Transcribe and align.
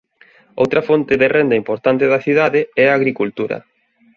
Outra 0.61 0.81
fonte 0.89 1.13
de 1.21 1.27
renda 1.37 1.59
importante 1.61 2.05
da 2.11 2.23
cidade 2.25 2.61
é 2.83 2.85
a 2.87 2.97
agricultura. 2.99 3.57